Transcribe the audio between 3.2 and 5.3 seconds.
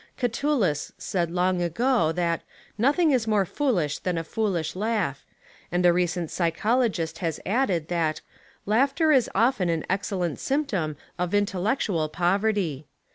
more foolish than a foolish laugh,"